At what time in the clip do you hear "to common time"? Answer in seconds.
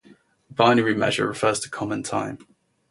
1.59-2.39